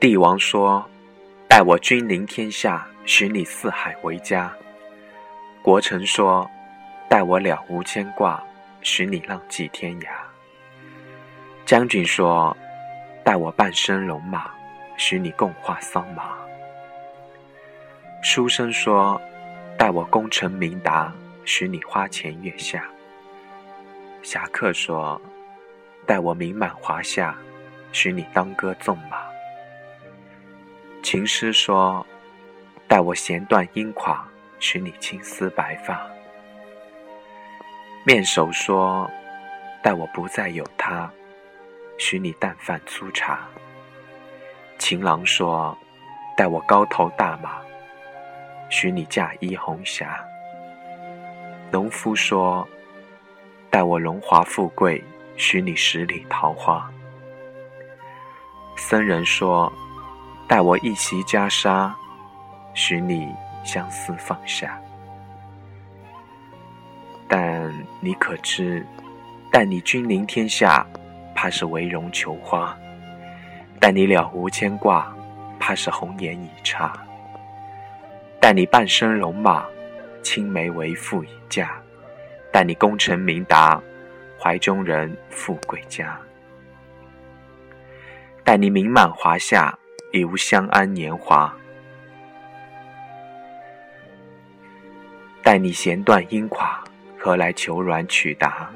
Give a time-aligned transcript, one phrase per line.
[0.00, 0.84] 帝王说
[1.48, 4.52] ：“待我君临天下，许你四海为家。”
[5.62, 6.50] 国臣说
[7.08, 8.42] ：“待我了无牵挂，
[8.80, 10.08] 许你浪迹天涯。”
[11.64, 12.56] 将军说
[13.24, 14.50] ：“待我半生戎马，
[14.96, 16.36] 许你共话桑麻。”
[18.24, 19.20] 书生说
[19.78, 21.12] ：“待我功成名达，
[21.44, 22.84] 许你花前月下。”
[24.22, 25.20] 侠客说
[26.06, 27.36] ：“待我名满华夏，
[27.92, 29.18] 许你当歌纵马。”
[31.02, 32.06] 琴师说
[32.86, 34.24] ：“待我弦断音垮，
[34.60, 36.08] 许你青丝白发。”
[38.06, 39.10] 面首说
[39.82, 41.10] ：“待我不再有他，
[41.98, 43.40] 许你淡饭粗茶。”
[44.78, 45.76] 情郎说
[46.36, 47.60] ：“待我高头大马，
[48.70, 50.24] 许你嫁衣红霞。”
[51.72, 52.66] 农夫说
[53.72, 55.02] ：“待我荣华富贵，
[55.36, 56.88] 许你十里桃花。”
[58.78, 59.72] 僧人说。
[60.48, 61.90] 待我一袭袈裟，
[62.74, 63.26] 许你
[63.64, 64.78] 相思放下。
[67.26, 68.86] 但你可知，
[69.50, 70.86] 待你君临天下，
[71.34, 72.76] 怕是为荣求花；
[73.80, 75.10] 待你了无牵挂，
[75.58, 76.92] 怕是红颜已差；
[78.38, 79.64] 待你半生戎马，
[80.22, 81.68] 青梅为妇已嫁；
[82.52, 83.82] 待你功成名达，
[84.38, 86.06] 怀中人富贵家；
[88.44, 89.76] 待你名满华夏。
[90.14, 91.50] 已无相安年华，
[95.42, 96.84] 待你弦断音垮，
[97.18, 98.68] 何来求软取达？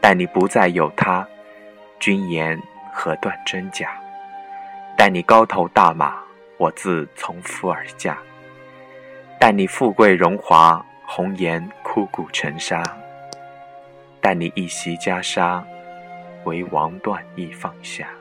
[0.00, 1.28] 待你不再有他，
[1.98, 2.58] 君言
[2.94, 3.90] 何断真假？
[4.96, 6.18] 待你高头大马，
[6.56, 8.14] 我自从夫而嫁；
[9.38, 12.82] 待你富贵荣华，红颜枯骨成沙；
[14.20, 15.62] 待你一袭袈裟，
[16.44, 18.19] 为王断亦放下。